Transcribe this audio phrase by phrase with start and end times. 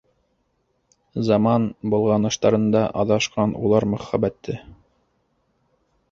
[1.25, 4.57] Заман болғаныштарында аҙашҡан улар мөхәббәте.